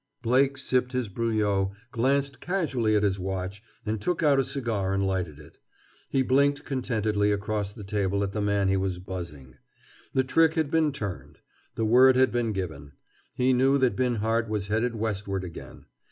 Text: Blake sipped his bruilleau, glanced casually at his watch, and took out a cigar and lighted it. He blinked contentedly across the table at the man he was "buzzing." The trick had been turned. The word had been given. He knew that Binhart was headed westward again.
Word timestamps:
Blake 0.23 0.57
sipped 0.57 0.93
his 0.93 1.09
bruilleau, 1.09 1.73
glanced 1.91 2.39
casually 2.41 2.95
at 2.95 3.03
his 3.03 3.19
watch, 3.19 3.61
and 3.85 4.01
took 4.01 4.23
out 4.23 4.39
a 4.39 4.43
cigar 4.43 4.95
and 4.95 5.05
lighted 5.05 5.37
it. 5.37 5.59
He 6.09 6.23
blinked 6.23 6.65
contentedly 6.65 7.31
across 7.31 7.71
the 7.71 7.83
table 7.83 8.23
at 8.23 8.31
the 8.31 8.41
man 8.41 8.67
he 8.67 8.77
was 8.77 8.97
"buzzing." 8.97 9.57
The 10.15 10.23
trick 10.23 10.55
had 10.55 10.71
been 10.71 10.91
turned. 10.91 11.37
The 11.75 11.85
word 11.85 12.15
had 12.15 12.31
been 12.31 12.51
given. 12.51 12.93
He 13.35 13.53
knew 13.53 13.77
that 13.77 13.95
Binhart 13.95 14.49
was 14.49 14.69
headed 14.69 14.95
westward 14.95 15.43
again. 15.43 15.85